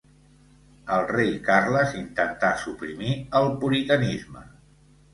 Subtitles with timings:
[0.95, 3.15] El rei Carles intentà suprimir
[3.45, 4.47] el puritanisme.